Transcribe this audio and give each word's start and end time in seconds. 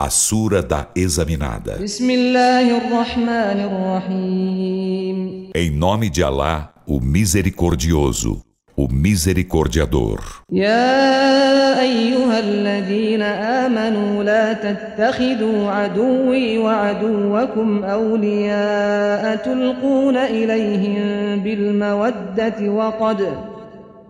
A 0.00 0.10
Sura 0.10 0.62
da 0.62 0.86
Examinada. 0.94 1.76
بسم 1.82 2.10
الله 2.10 2.76
الرحمن 2.78 3.58
الرحيم 3.70 5.50
Em 5.56 5.70
nome 5.70 6.08
de 6.08 6.22
Alá, 6.22 6.70
o 6.86 7.00
Misericordioso, 7.00 8.40
o 8.76 8.86
Misericordiador. 8.88 10.20
يا 10.52 11.80
أيها 11.80 12.38
الذين 12.38 13.22
آمنوا 13.22 14.24
لا 14.24 14.52
تتخذوا 14.52 15.70
عدوي 15.70 16.58
وعدوكم 16.58 17.84
أولياء 17.84 19.36
تلقون 19.36 20.16
إليهم 20.16 21.40
بالمودة 21.42 22.68
وقد 22.70 23.28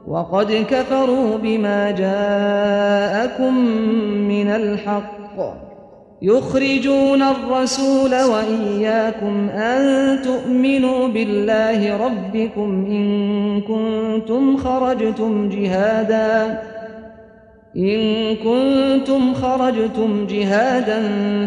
وقد 0.06 0.66
كفروا 0.70 1.38
بما 1.38 1.90
جاءكم 1.90 3.54
من 4.28 4.48
الحق 4.48 5.67
يخرجون 6.22 7.22
الرسول 7.22 8.14
وإياكم 8.22 9.48
أن 9.48 10.22
تؤمنوا 10.22 11.08
بالله 11.08 11.96
ربكم 11.96 12.86
إن 12.90 13.60
كنتم 13.60 14.56
خرجتم 14.56 15.48
جهادا 15.48 16.62
إن 17.76 18.34
كنتم 18.36 19.34
خرجتم 19.34 20.26
جهادا 20.26 21.00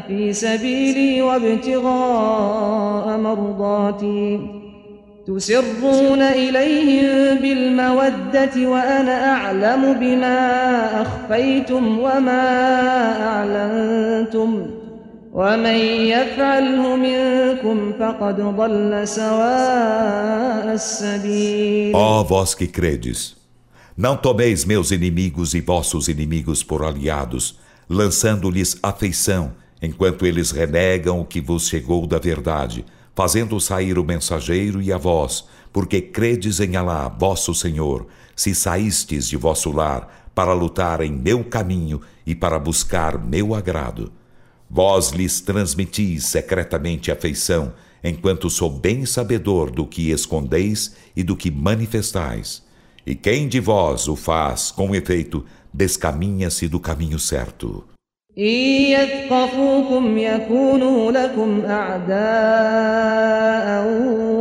في 0.07 0.33
سبيلي 0.33 1.21
وابتغاء 1.21 3.17
مرضاتي. 3.17 4.60
تسرون 5.26 6.22
إليهم 6.22 7.38
بالمودة 7.38 8.68
وأنا 8.68 9.32
أعلم 9.32 9.92
بما 10.00 10.38
أخفيتم 11.02 11.98
وما 11.98 12.42
أعلنتم 13.26 14.70
ومن 15.32 15.78
يفعله 16.14 16.96
منكم 16.96 17.92
فقد 17.98 18.40
ضل 18.40 19.08
سواء 19.08 20.74
السبيل 20.74 21.92
Ó 21.94 22.24
vós 22.24 22.54
que 22.54 22.66
credes, 22.66 23.36
não 23.96 24.16
tomeis 24.16 24.64
meus 24.64 24.90
inimigos 24.92 25.54
e 25.54 25.60
vossos 25.60 26.08
inimigos 26.08 26.62
por 26.62 26.84
aliados, 26.84 27.58
lançando-lhes 27.90 28.78
afeição, 28.82 29.52
enquanto 29.82 30.24
eles 30.24 30.52
renegam 30.52 31.20
o 31.20 31.24
que 31.24 31.40
vos 31.40 31.68
chegou 31.68 32.06
da 32.06 32.18
verdade, 32.18 32.84
fazendo 33.15 33.59
sair 33.59 33.97
o 33.97 34.03
mensageiro 34.03 34.81
e 34.81 34.91
a 34.91 34.97
vós, 34.97 35.45
porque 35.71 36.01
credes 36.01 36.59
em 36.59 36.75
Alá, 36.75 37.07
vosso 37.07 37.53
Senhor, 37.53 38.07
se 38.35 38.55
saístes 38.55 39.27
de 39.27 39.37
vosso 39.37 39.71
lar 39.71 40.29
para 40.33 40.53
lutar 40.53 41.01
em 41.01 41.11
meu 41.11 41.43
caminho 41.43 42.01
e 42.25 42.33
para 42.33 42.57
buscar 42.57 43.17
meu 43.17 43.53
agrado. 43.53 44.11
Vós 44.69 45.09
lhes 45.09 45.41
transmitis 45.41 46.25
secretamente 46.25 47.11
afeição, 47.11 47.73
enquanto 48.03 48.49
sou 48.49 48.69
bem 48.69 49.05
sabedor 49.05 49.69
do 49.69 49.85
que 49.85 50.11
escondeis 50.11 50.95
e 51.15 51.23
do 51.23 51.35
que 51.35 51.51
manifestais. 51.51 52.63
E 53.05 53.13
quem 53.13 53.47
de 53.47 53.59
vós 53.59 54.07
o 54.07 54.15
faz, 54.15 54.71
com 54.71 54.95
efeito, 54.95 55.45
descaminha-se 55.73 56.67
do 56.67 56.79
caminho 56.79 57.19
certo. 57.19 57.83
إن 58.37 58.43
يثقفوكم 58.95 60.17
يكونوا 60.17 61.11
لكم 61.11 61.61
أعداء 61.65 62.21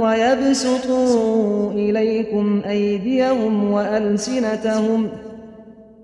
ويبسطوا 0.03 1.73
إليكم 1.73 2.63
أيديهم 2.67 3.73
وألسنتهم 3.73 5.09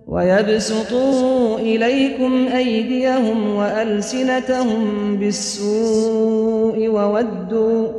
ويبسطوا 0.06 1.58
إليكم 1.58 2.48
أيديهم 2.56 3.54
وألسنتهم 3.54 5.16
بالسوء 5.16 6.88
وودوا 6.88 7.92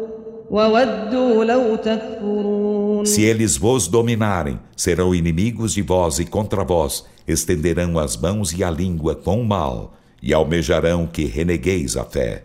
وودوا 0.52 1.46
لو 1.46 1.76
تكفرون. 1.76 3.06
Se 3.06 3.22
eles 3.22 3.56
vos 3.58 3.88
dominarem, 3.88 4.60
serão 4.76 5.16
inimigos 5.16 5.74
de 5.74 5.82
vós 5.82 6.20
e 6.20 6.26
contra 6.26 6.64
vós 6.66 7.06
estenderão 7.28 8.00
as 8.00 8.16
mãos 8.16 8.54
e 8.54 8.64
a 8.64 8.70
língua 8.70 9.16
com 9.16 9.42
o 9.42 9.46
mal, 9.46 9.94
e 10.22 10.34
almejarão 10.34 11.06
que 11.06 11.26
renegueis 11.26 11.96
a 11.98 12.04
fé. 12.04 12.42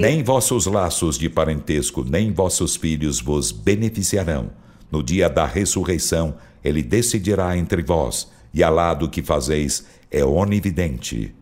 Nem 0.00 0.22
vossos 0.22 0.66
laços 0.66 1.18
de 1.18 1.28
parentesco, 1.28 2.04
nem 2.08 2.32
vossos 2.32 2.76
filhos 2.76 3.20
vos 3.20 3.50
beneficiarão. 3.52 4.50
No 4.90 5.02
dia 5.02 5.28
da 5.28 5.44
ressurreição, 5.44 6.34
ele 6.64 6.82
decidirá 6.82 7.56
entre 7.56 7.82
vós, 7.82 8.30
e 8.54 8.62
Alá 8.62 8.94
do 8.94 9.08
que 9.08 9.22
fazeis 9.22 9.84
é 10.12 10.24
onividente. 10.24 11.34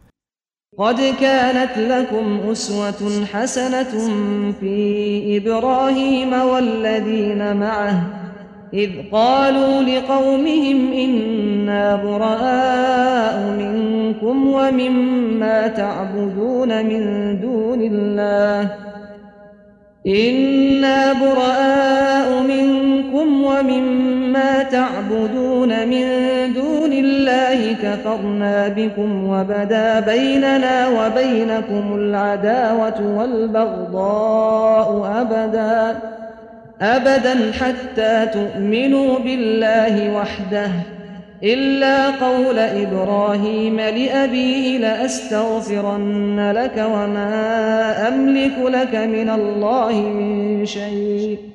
قد 0.78 1.00
كانت 1.20 1.78
لكم 1.78 2.41
أسوة 2.50 3.26
حسنة 3.32 3.92
في 4.60 5.36
إبراهيم 5.36 6.32
والذين 6.32 7.56
معه 7.56 8.00
إذ 8.75 8.91
قالوا 9.12 9.82
لقومهم 9.82 10.92
إنا 10.92 11.97
براء 11.97 13.56
منكم 13.59 14.48
ومما 14.48 15.69
تعبدون 15.69 16.86
من 16.86 17.03
دون 17.41 17.82
الله 17.82 18.70
إنا 20.06 21.12
براء 21.12 22.42
منكم 22.42 23.44
ومما 23.44 24.09
تعبدون 24.70 25.88
من 25.88 26.04
دون 26.52 26.92
الله 26.92 27.72
كفرنا 27.72 28.68
بكم 28.68 29.28
وبدا 29.28 30.00
بيننا 30.00 30.88
وبينكم 30.88 31.94
العداوة 31.94 33.16
والبغضاء 33.18 35.12
أبدا 35.20 35.98
أبدا 36.80 37.52
حتى 37.52 38.26
تؤمنوا 38.26 39.18
بالله 39.18 40.16
وحده. 40.16 40.70
إلا 41.44 42.10
قول 42.10 42.58
إبراهيم 42.58 43.76
لأبيه 43.76 44.78
لأستغفرن 44.78 46.52
لك 46.56 46.86
وما 46.94 48.08
أملك 48.08 48.58
لك 48.64 48.94
من 48.94 49.30
الله 49.30 49.92
من 49.92 50.66
شيء. 50.66 51.50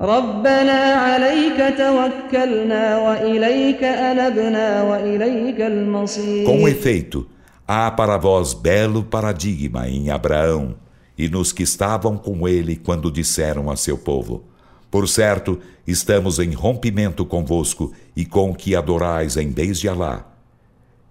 ربنا 0.00 0.80
عليك 0.94 1.76
توكلنا 1.78 2.98
وإليك 2.98 3.84
أنبنا 3.84 4.82
وإليك 4.82 5.60
المصير 5.60 6.46
Com 6.46 6.68
efeito, 6.68 7.26
há 7.68 7.90
para 7.90 8.16
vós 8.16 8.54
belo 8.54 9.04
paradigma 9.04 9.88
em 9.88 10.10
Abraão 10.10 10.74
e 11.16 11.28
nos 11.28 11.52
que 11.52 11.62
estavam 11.62 12.16
com 12.16 12.48
ele 12.48 12.76
quando 12.76 13.10
disseram 13.10 13.70
a 13.70 13.76
seu 13.76 13.96
povo: 13.98 14.44
Por 14.90 15.08
certo, 15.08 15.60
estamos 15.86 16.38
em 16.38 16.52
rompimento 16.52 17.24
convosco 17.24 17.92
e 18.16 18.24
com 18.24 18.50
o 18.50 18.54
que 18.54 18.74
adorais 18.74 19.36
em 19.36 19.50
vez 19.50 19.78
de 19.78 19.88
Alá. 19.88 20.26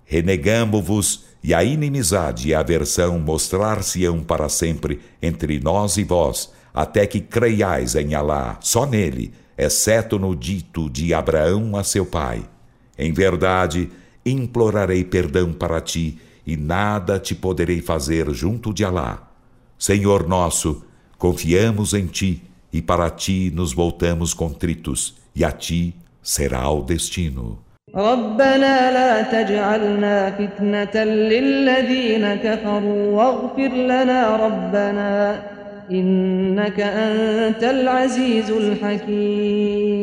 Renegamo-vos 0.06 1.26
e 1.44 1.54
a 1.54 1.64
inimizade 1.64 2.50
e 2.50 2.54
a 2.54 2.60
aversão 2.60 3.18
mostrar-se-ão 3.20 4.20
para 4.20 4.50
sempre 4.50 5.00
entre 5.22 5.60
nós 5.60 5.98
e 5.98 6.04
vós, 6.04 6.52
até 6.76 7.06
que 7.06 7.20
creiais 7.20 7.96
em 7.96 8.14
Alá, 8.14 8.58
só 8.62 8.86
nele, 8.86 9.34
exceto 9.58 10.18
no 10.18 10.36
dito 10.36 10.90
de 10.90 11.14
Abraão 11.14 11.76
a 11.76 11.84
seu 11.84 12.06
pai. 12.06 12.44
Em 12.98 13.12
verdade, 13.12 13.90
implorarei 14.26 15.04
perdão 15.04 15.52
para 15.52 15.82
ti 15.82 16.20
e 16.46 16.56
nada 16.58 17.20
te 17.20 17.36
poderei 17.36 17.82
fazer 17.82 18.32
junto 18.32 18.74
de 18.74 18.84
Alá. 18.84 19.28
Senhor 19.78 20.28
nosso, 20.28 20.84
confiamos 21.18 21.94
em 21.94 22.06
ti 22.06 22.44
e 22.72 22.82
para 22.82 23.10
ti 23.10 23.52
nos 23.54 23.74
voltamos 23.74 24.34
contritos, 24.34 25.16
e 25.36 25.44
a 25.44 25.52
ti 25.52 25.96
será 26.22 26.70
o 26.70 26.82
destino. 26.84 27.60
ربنا 27.96 28.92
لا 28.92 29.22
تجعلنا 29.22 30.32
فتنة 30.32 31.04
للذين 31.04 32.36
كفروا 32.36 33.12
واغفر 33.12 33.68
لنا 33.68 34.36
ربنا 34.36 35.42
إنك 35.92 36.80
أنت 36.80 37.64
العزيز 37.64 38.50
الحكيم 38.52 40.02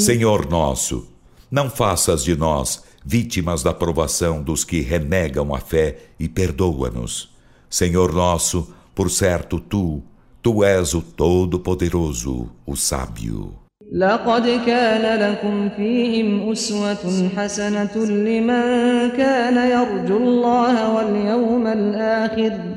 Senhor 0.00 0.48
nosso, 0.50 1.08
não 1.50 1.68
faças 1.68 2.24
de 2.24 2.34
nós 2.34 2.82
vítimas 3.04 3.62
da 3.62 3.74
provação 3.74 4.42
dos 4.42 4.64
que 4.64 4.80
renegam 4.80 5.54
a 5.54 5.60
fé 5.60 5.96
e 6.18 6.28
perdoa-nos. 6.28 7.30
Senhor 7.68 8.12
nosso, 8.12 8.72
por 8.94 9.10
certo 9.10 9.58
tu, 9.60 10.02
tu 10.42 10.64
és 10.64 10.94
o 10.94 11.02
Todo-Poderoso, 11.02 12.48
o 12.66 12.76
Sábio. 12.76 13.60
لقد 13.92 14.60
كان 14.66 15.18
لكم 15.20 15.68
فيهم 15.76 16.50
أسوة 16.52 17.28
حسنة 17.36 17.96
لمن 17.96 18.62
كان 19.10 19.56
يرجو 19.56 20.16
الله 20.16 20.94
واليوم 20.94 21.66
الآخر 21.66 22.73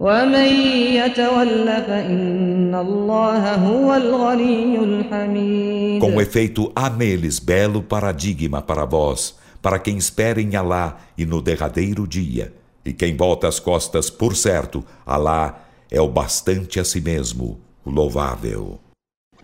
ومن 0.00 0.48
يتول 0.92 1.66
فإن 1.66 2.74
الله 2.74 3.54
هو 3.54 3.94
الغني 3.94 4.78
الحميد 4.78 6.02
Com 6.02 6.20
efeito, 6.20 6.70
há 6.74 6.90
neles 6.90 7.38
belo 7.38 7.82
paradigma 7.82 8.60
para 8.60 8.84
vós, 8.84 9.34
para 9.62 9.78
quem 9.78 9.96
espera 9.96 10.40
em 10.40 10.54
Alá 10.54 10.98
e 11.16 11.24
no 11.24 11.40
derradeiro 11.40 12.06
dia. 12.06 12.52
E 12.84 12.92
quem 12.92 13.16
volta 13.16 13.48
as 13.48 13.58
costas, 13.58 14.10
por 14.10 14.36
certo, 14.36 14.84
Alá 15.06 15.60
é 15.90 16.00
o 16.00 16.08
bastante 16.08 16.78
a 16.78 16.84
si 16.84 17.00
mesmo, 17.00 17.58
o 17.84 17.90
louvável. 17.90 18.78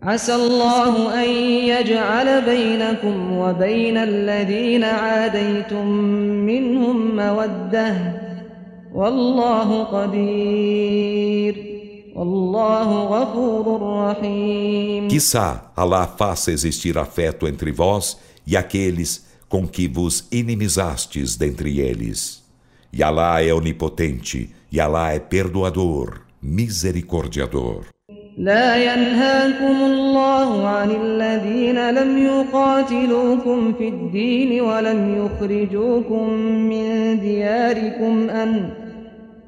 عسى 0.02 0.34
الله 0.34 1.22
أن 1.22 1.28
يجعل 1.70 2.42
بينكم 2.44 3.38
وبين 3.38 3.96
الذين 3.96 4.84
عاديتم 4.84 5.86
منهم 6.46 7.16
مودة 7.16 8.25
والله 8.96 9.84
قدير 9.84 11.54
والله 12.16 13.04
غفور 13.04 13.66
رحيم 13.82 15.08
Quissá 15.08 15.72
Alá 15.76 16.06
faça 16.06 16.52
existir 16.52 16.98
afeto 16.98 17.46
entre 17.48 17.72
vós 17.72 18.18
e 18.46 18.56
aqueles 18.56 19.26
com 19.48 19.66
que 19.66 19.88
vos 19.88 20.26
inimizastes 20.32 21.36
dentre 21.36 21.80
eles. 21.80 22.42
E 22.92 23.02
Alá 23.02 23.42
é 23.42 23.52
onipotente, 23.52 24.50
e 24.70 24.80
Alá 24.80 25.12
é 25.12 25.18
perdoador, 25.18 26.20
misericordiador. 26.42 27.84
لا 28.38 28.76
ينهاكم 28.76 29.84
الله 29.84 30.68
عن 30.68 30.90
الذين 30.90 31.90
لم 31.90 32.18
يقاتلوكم 32.18 33.72
في 33.72 33.88
الدين 33.88 34.60
ولم 34.60 35.00
يخرجوكم 35.16 36.30
من 36.70 37.20
دياركم 37.20 38.30
أن 38.30 38.70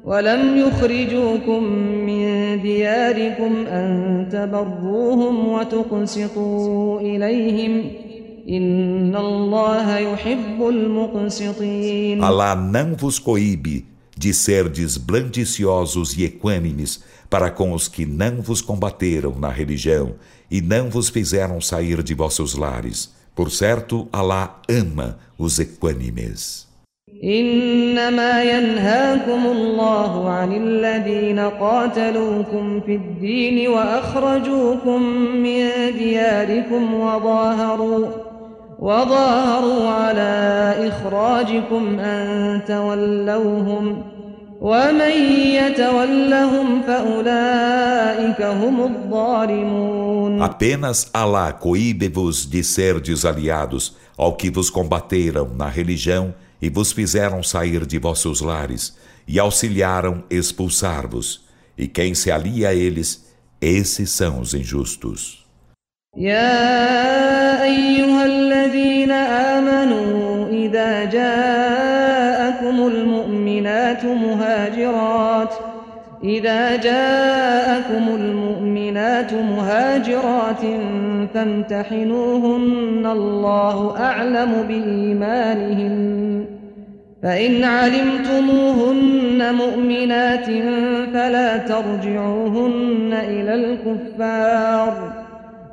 ولم 0.09 0.57
يخرجوكم 0.57 1.63
من 2.07 2.25
دياركم 2.63 3.67
أن 3.67 4.29
تبروهم 4.33 5.49
وتقسطوا 5.49 7.01
إليهم 7.01 7.91
إن 8.49 9.17
الله 9.17 9.99
يحب 9.99 10.69
المقسطين 10.69 12.23
Alá 12.23 12.55
não 12.55 12.95
vos 12.95 13.19
coíbe 13.19 13.87
de 14.17 14.35
serdes 14.35 14.99
blandiciosos 14.99 16.17
e 16.19 16.25
equânimes 16.25 17.03
para 17.31 17.51
com 17.51 17.73
os 17.73 17.89
que 17.89 18.05
não 18.05 18.43
vos 18.43 18.61
combateram 18.61 19.35
na 19.39 19.49
religião 19.49 20.15
e 20.51 20.61
não 20.61 20.91
vos 20.91 21.09
fizeram 21.09 21.61
sair 21.61 22.03
de 22.03 22.15
vossos 22.15 22.55
lares. 22.55 23.13
Por 23.35 23.51
certo, 23.51 24.07
Alá 24.13 24.61
ama 24.69 25.19
os 25.39 25.59
equânimes. 25.59 26.68
إنما 27.25 28.43
ينهاكم 28.43 29.47
الله 29.47 30.31
عن 30.31 30.53
الذين 30.53 31.39
قاتلوكم 31.39 32.81
في 32.81 32.95
الدين 32.95 33.69
وأخرجوكم 33.69 35.03
من 35.43 35.69
دياركم 35.99 36.95
وظاهروا 36.95 38.07
وظاهروا 38.79 39.89
على 39.89 40.75
إخراجكم 40.89 41.99
أن 41.99 42.61
تولوهم 42.69 44.03
ومن 44.61 45.13
يتولهم 45.61 46.83
فأولئك 46.83 48.43
هم 48.43 48.81
الظالمون 48.81 50.43
Apenas 50.43 51.11
Alá 51.13 51.53
coíbe-vos 51.53 52.47
de 52.47 52.63
serdes 52.65 53.25
aliados 53.25 53.97
ao 54.19 54.33
que 54.35 54.51
vos 54.51 54.69
combateram 54.69 55.49
na 55.57 55.69
religião 55.69 56.35
e 56.61 56.69
vos 56.69 56.93
fizeram 56.93 57.43
sair 57.43 57.87
de 57.87 57.99
vossos 57.99 58.41
lares 58.41 58.97
e 59.27 59.39
auxiliaram 59.39 60.25
expulsar-vos. 60.31 61.45
E 61.77 61.89
quem 61.89 62.15
se 62.15 62.31
alia 62.31 62.69
a 62.69 62.75
eles, 62.75 63.25
esses 63.61 64.11
são 64.11 64.41
os 64.41 64.55
injustos. 64.55 65.45
يا 66.17 67.63
أيها 67.63 68.25
الذين 68.25 69.11
آمنوا 69.11 70.49
إذا 70.49 71.05
جاءكم 71.05 72.87
المؤمنات 72.87 74.05
مهاجرات 74.05 75.55
إذا 76.25 76.77
جاءكم 76.77 78.15
المؤمنات 78.15 79.35
مهاجرات 79.35 80.63
فامتحنوهن 81.35 83.07
الله 83.07 83.97
أعلم 84.01 84.63
بإيمانهن 84.69 86.38
فإن 87.24 87.64
علمتموهن 87.64 89.56
مؤمنات 89.56 90.46
فلا 91.14 91.58
ترجعوهن 91.58 93.14
إلى 93.14 93.56
الكفار. 93.56 95.14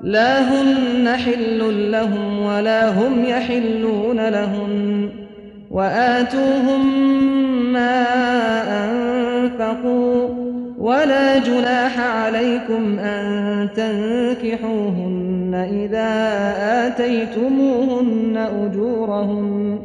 لا 0.01 0.41
هن 0.41 1.09
حل 1.09 1.91
لهم 1.91 2.43
ولا 2.43 2.89
هم 2.91 3.25
يحلون 3.25 4.29
لهن 4.29 5.09
وآتوهم 5.71 7.03
ما 7.73 8.05
أنفقوا 8.85 10.29
ولا 10.79 11.39
جناح 11.39 12.01
عليكم 12.01 12.99
أن 12.99 13.69
تنكحوهن 13.77 15.55
إذا 15.73 16.13
آتيتموهن 16.87 18.37
أجورهن 18.37 19.79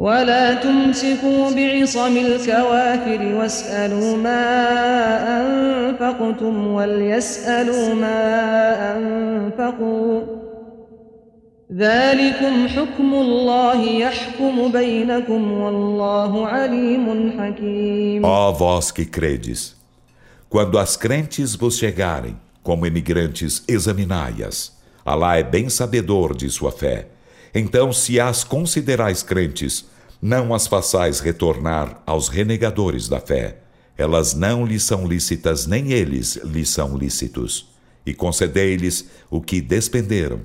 ولا 0.00 0.54
تمسكوا 0.54 1.50
بعصم 1.50 2.16
الكوافر 2.16 3.34
واسألوا 3.34 4.16
ما 4.16 4.44
أنفقتم 5.40 6.66
وليسألوا 6.66 7.94
ما 7.94 8.16
أنفقوا 8.96 10.22
ذلكم 11.72 12.68
حكم 12.68 13.14
الله 13.14 13.82
يحكم 13.82 14.72
بينكم 14.72 15.52
والله 15.52 16.46
عليم 16.46 17.32
حكيم 17.38 18.24
Ó 18.24 18.52
vós 18.52 18.90
que 18.90 19.04
credes, 19.04 19.76
quando 20.48 20.78
as 20.78 20.96
crentes 20.96 21.54
vos 21.54 21.78
chegarem, 21.78 22.36
como 22.62 22.86
imigrantes, 22.86 23.62
examinai-as. 23.68 24.72
Alá 25.04 25.36
é 25.36 25.42
bem 25.42 25.68
sabedor 25.68 26.34
de 26.34 26.48
sua 26.50 26.72
fé. 26.72 27.06
Então, 27.57 27.93
se 27.93 28.19
as 28.19 28.43
considerais 28.43 29.23
crentes, 29.23 29.85
não 30.21 30.53
as 30.53 30.67
façais 30.67 31.21
retornar 31.21 32.03
aos 32.05 32.27
renegadores 32.27 33.07
da 33.07 33.21
fé. 33.21 33.59
Elas 33.97 34.33
não 34.33 34.65
lhes 34.65 34.83
são 34.83 35.07
lícitas, 35.07 35.65
nem 35.65 35.93
eles 35.93 36.35
lhes 36.43 36.67
são 36.67 36.97
lícitos. 36.97 37.73
E 38.05 38.13
concedei-lhes 38.13 39.05
o 39.29 39.39
que 39.39 39.61
despenderam. 39.61 40.41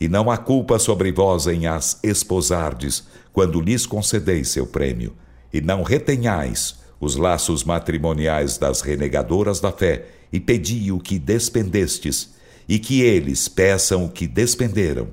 E 0.00 0.06
não 0.06 0.30
há 0.30 0.38
culpa 0.38 0.78
sobre 0.78 1.10
vós 1.10 1.48
em 1.48 1.66
as 1.66 1.98
esposardes, 2.00 3.08
quando 3.32 3.60
lhes 3.60 3.84
concedeis 3.84 4.48
seu 4.48 4.68
prêmio. 4.68 5.14
E 5.52 5.60
não 5.60 5.82
retenhais 5.82 6.76
os 7.00 7.16
laços 7.16 7.64
matrimoniais 7.64 8.56
das 8.56 8.82
renegadoras 8.82 9.58
da 9.58 9.72
fé, 9.72 10.06
e 10.32 10.38
pedi 10.38 10.92
o 10.92 11.00
que 11.00 11.18
despendestes, 11.18 12.34
e 12.68 12.78
que 12.78 13.00
eles 13.00 13.48
peçam 13.48 14.04
o 14.04 14.08
que 14.08 14.28
despenderam. 14.28 15.08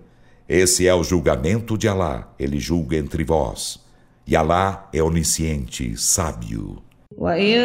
Esse 0.49 0.87
é 0.87 0.95
o 0.95 1.05
julgamento 1.05 1.77
de 1.77 1.89
Alá, 1.89 2.33
ele 2.39 2.59
julga 2.59 2.97
entre 2.97 3.23
vós. 3.25 3.79
E 4.27 4.35
Alá 4.35 4.89
é 4.93 5.03
onisciente, 5.03 5.97
sábio. 5.97 6.83
وإن 7.19 7.59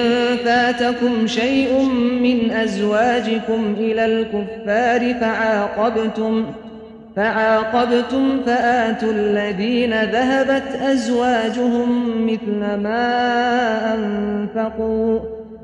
فاتكم 0.45 1.27
شيء 1.27 1.83
من 2.21 2.51
أزواجكم 2.51 3.73
إلى 3.77 4.05
الكفار 4.05 5.13
فعاقبتم 5.13 6.45
فعاقبتم 7.15 8.43
فآتوا 8.45 9.11
الذين 9.11 10.03
ذهبت 10.03 10.81
أزواجهم 10.81 11.89
مثل 12.25 12.59
ما 12.59 13.05
أنفقوا 13.93 15.19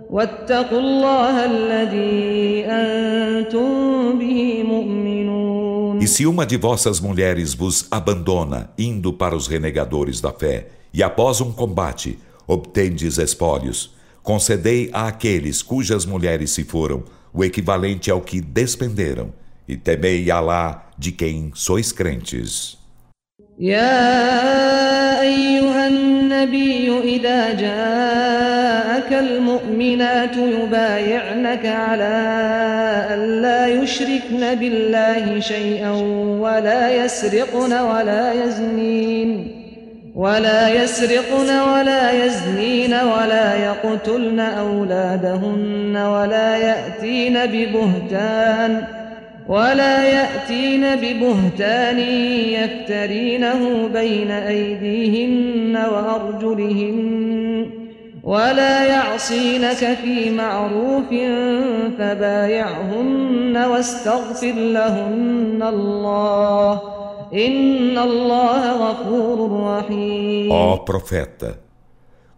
واتقوا 0.09 0.79
الله 0.79 1.45
الذي 1.45 2.65
أنتم 2.65 3.69
به 4.19 4.63
مؤمنون 4.63 5.12
E 6.03 6.07
se 6.07 6.25
uma 6.25 6.45
de 6.45 6.57
vossas 6.57 6.99
mulheres 6.99 7.53
vos 7.53 7.87
abandona, 7.91 8.71
indo 8.77 9.13
para 9.13 9.35
os 9.35 9.47
renegadores 9.47 10.21
da 10.21 10.31
fé, 10.31 10.67
e 10.93 11.03
após 11.03 11.41
um 11.41 11.51
combate 11.51 12.17
obtendes 12.47 13.17
espólios, 13.17 13.93
concedei 14.23 14.89
a 14.91 15.07
aqueles 15.07 15.61
cujas 15.61 16.05
mulheres 16.05 16.51
se 16.51 16.63
foram 16.63 17.03
o 17.33 17.43
equivalente 17.43 18.09
ao 18.09 18.21
que 18.21 18.41
despenderam, 18.41 19.31
e 19.67 19.77
temei 19.77 20.31
Alá 20.31 20.89
de 20.97 21.11
quem 21.11 21.51
sois 21.53 21.91
crentes. 21.91 22.79
يا 23.59 25.21
أيها 25.21 25.87
النبي 26.44 27.00
إذا 27.16 27.52
جاءك 27.52 29.12
المؤمنات 29.12 30.36
يبايعنك 30.36 31.66
على 31.66 32.14
أن 33.14 33.42
لا 33.42 33.66
يشركن 33.66 34.54
بالله 34.54 35.40
شيئا 35.40 35.90
ولا 36.40 37.04
يسرقن 37.04 37.72
ولا 37.72 38.32
يزنين 38.32 39.60
ولا 40.14 40.68
يسرقن 40.68 41.58
ولا 41.58 42.24
يزنين 42.24 42.94
ولا 42.94 43.54
يقتلن 43.54 44.40
أولادهن 44.40 45.96
ولا 45.96 46.56
يأتين 46.56 47.38
ببهتان 47.46 48.82
ولا 49.48 50.04
يأتين 50.04 50.96
ببهتان 50.96 51.98
يفترينه 52.58 53.88
بين 53.88 54.30
أيديهن 54.30 55.76
وأرجلهن 55.76 57.70
ولا 58.22 58.84
يعصينك 58.84 59.98
في 60.04 60.30
معروف 60.30 61.08
فبايعهن 61.98 63.56
واستغفر 63.56 64.52
لهن 64.52 65.62
الله. 65.62 66.80
إن 67.34 67.98
الله 67.98 68.72
غفور 68.72 69.38
رحيم. 69.60 70.52
Ó 70.52 70.84
profeta, 70.84 71.58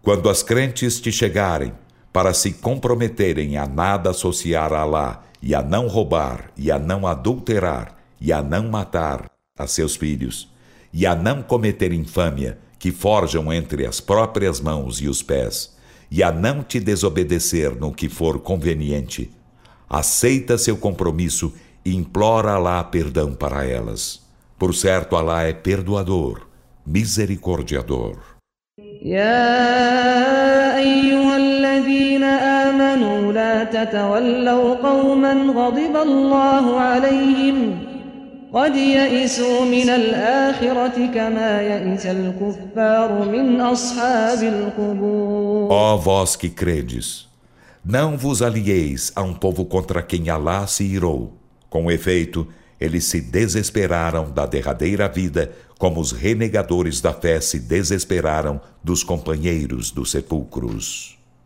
quando 0.02 0.30
as 0.30 0.42
crentes 0.42 1.00
te 1.00 1.12
chegarem 1.12 1.72
para 2.12 2.32
se 2.32 2.52
comprometerem 2.54 3.58
a 3.58 3.66
nada 3.66 4.10
associar 4.10 4.72
a 4.72 4.80
Alá 4.80 5.22
e 5.46 5.54
a 5.54 5.62
não 5.62 5.86
roubar, 5.86 6.50
e 6.56 6.72
a 6.72 6.78
não 6.78 7.06
adulterar, 7.06 7.96
e 8.20 8.32
a 8.32 8.42
não 8.42 8.68
matar 8.68 9.30
a 9.56 9.64
seus 9.68 9.94
filhos, 9.94 10.52
e 10.92 11.06
a 11.06 11.14
não 11.14 11.40
cometer 11.40 11.92
infâmia, 11.92 12.58
que 12.80 12.90
forjam 12.90 13.52
entre 13.52 13.86
as 13.86 14.00
próprias 14.00 14.60
mãos 14.60 15.00
e 15.00 15.06
os 15.06 15.22
pés, 15.22 15.76
e 16.10 16.20
a 16.20 16.32
não 16.32 16.64
te 16.64 16.80
desobedecer 16.80 17.76
no 17.76 17.92
que 17.92 18.08
for 18.08 18.40
conveniente. 18.40 19.30
Aceita 19.88 20.58
seu 20.58 20.76
compromisso 20.76 21.54
e 21.84 21.94
implora 21.94 22.54
Alá 22.54 22.82
perdão 22.82 23.32
para 23.32 23.64
elas. 23.64 24.26
Por 24.58 24.74
certo, 24.74 25.14
Alá 25.14 25.44
é 25.44 25.52
perdoador, 25.52 26.48
misericordiador. 26.84 28.36
يا 29.04 30.76
أيها 30.78 31.36
الذين 31.36 32.22
آمنوا 32.24 33.32
لا 33.32 33.64
تتولوا 33.64 34.74
قوما 34.74 35.32
غضب 35.32 35.96
الله 35.96 36.80
عليهم 36.80 37.78
قد 38.52 38.76
يئسوا 38.76 39.64
من 39.64 39.88
الآخرة 39.90 41.06
كما 41.14 41.62
يئس 41.62 42.06
الكفار 42.06 43.28
من 43.28 43.60
أصحاب 43.60 44.42
القبور 44.42 45.68
Ó 45.70 45.96
vós 45.96 46.36
que 46.36 46.48
credes, 46.48 47.28
não 47.84 48.16
vos 48.16 48.40
alieis 48.42 49.12
a 49.14 49.22
um 49.22 49.34
povo 49.34 49.64
contra 49.64 50.02
quem 50.02 50.30
Alá 50.30 50.66
se 50.66 50.84
irou. 50.84 51.32
Com 51.68 51.90
efeito, 51.90 52.46
eles 52.80 53.04
se 53.04 53.21
desesperaram 53.21 54.30
da 54.30 54.47
derradeira 54.47 55.09
vida, 55.09 55.52
como 55.78 56.00
os 56.00 56.12
renegadores 56.12 57.00
da 57.00 57.12
fé 57.12 57.40
se 57.40 57.59
desesperaram 57.59 58.61
dos 58.83 59.02
companheiros 59.02 59.90
dos 59.90 60.11
sepulcros. 60.11 61.15